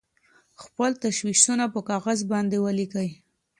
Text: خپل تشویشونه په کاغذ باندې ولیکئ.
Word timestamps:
خپل 0.63 0.91
تشویشونه 1.03 1.65
په 1.73 1.79
کاغذ 1.89 2.19
باندې 2.31 2.57
ولیکئ. 2.59 3.09